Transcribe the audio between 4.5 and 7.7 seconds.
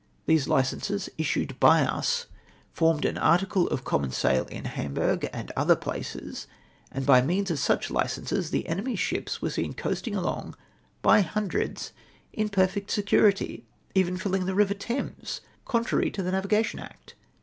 Hamburgh and other places, and by means of